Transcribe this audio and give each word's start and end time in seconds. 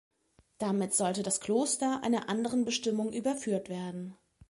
Damit 0.57 0.95
sollte 0.95 1.21
das 1.21 1.41
Kloster 1.41 2.01
einer 2.03 2.27
anderen 2.27 2.65
Bestimmung 2.65 3.13
überführt 3.13 3.69
werden. 3.69 4.17